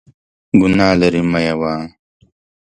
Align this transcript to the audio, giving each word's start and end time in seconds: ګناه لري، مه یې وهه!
ګناه 0.59 0.93
لري، 1.01 1.21
مه 1.31 1.39
یې 1.45 1.53
وهه! 1.59 1.83